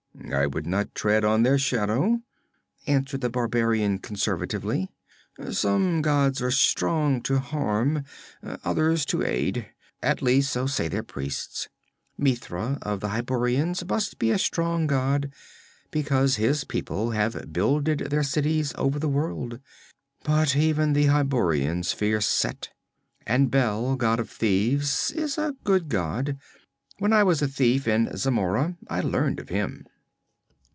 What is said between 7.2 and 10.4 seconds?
to harm, others, to aid; at